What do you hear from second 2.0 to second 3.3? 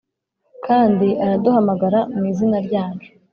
mu izina ryacu.